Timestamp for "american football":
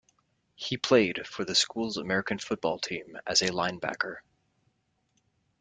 1.95-2.79